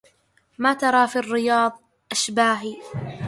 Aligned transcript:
ما 0.57 0.73
ترى 0.73 1.07
في 1.07 1.15
الرياض 1.15 1.81
أشباهي 2.11 2.75